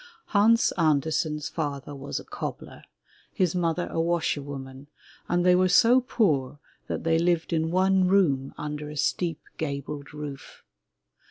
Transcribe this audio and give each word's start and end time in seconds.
Hans 0.29 0.71
Andersen's 0.79 1.47
father 1.47 1.93
was 1.93 2.19
a 2.19 2.23
cobbler, 2.23 2.83
his 3.31 3.53
mother 3.53 3.85
a 3.91 4.01
washerwoman, 4.01 4.87
and 5.29 5.45
they 5.45 5.53
were 5.53 5.69
so 5.69 6.01
poor 6.01 6.57
that 6.87 7.03
they 7.03 7.19
lived 7.19 7.53
in 7.53 7.69
one 7.69 8.07
room 8.07 8.51
under 8.57 8.89
a 8.89 8.97
steep 8.97 9.41
gabled 9.59 10.11
roof. 10.11 10.63